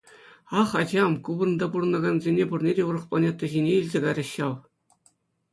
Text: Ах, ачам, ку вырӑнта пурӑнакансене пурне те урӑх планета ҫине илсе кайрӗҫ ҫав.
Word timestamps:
Ах, 0.61 0.69
ачам, 0.81 1.11
ку 1.23 1.29
вырӑнта 1.37 1.65
пурӑнакансене 1.71 2.43
пурне 2.49 2.71
те 2.79 2.83
урӑх 2.89 3.05
планета 3.13 3.45
ҫине 3.53 3.71
илсе 3.81 3.99
кайрӗҫ 4.07 4.29
ҫав. 4.39 4.55